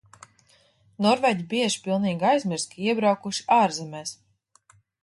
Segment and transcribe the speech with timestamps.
[1.07, 4.19] Norvēģi bieži pilnīgi aizmirst, ka iebraukuši ārzemēs.